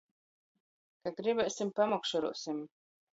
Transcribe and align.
Ka 1.03 1.11
gribēsim, 1.19 1.73
pamokšoruosim. 1.81 2.63